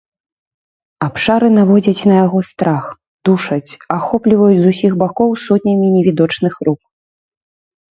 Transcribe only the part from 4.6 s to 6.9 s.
з усіх бакоў сотнямі невідочных рук.